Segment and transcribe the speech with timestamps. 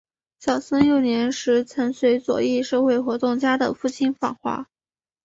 [0.39, 4.67] 小森幼年时曾随左翼社会活动家的父亲访华。